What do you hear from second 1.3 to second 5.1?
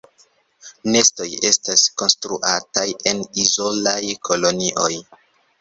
estas konstruataj en izolaj kolonioj.